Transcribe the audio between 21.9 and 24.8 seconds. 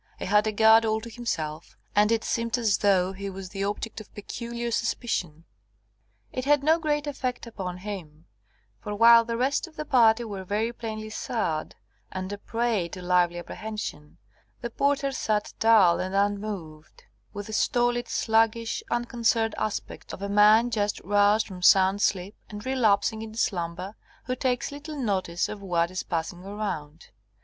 sleep and relapsing into slumber, who takes